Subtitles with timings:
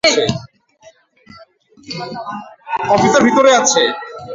[2.91, 3.81] Officer ভিতরে আছে।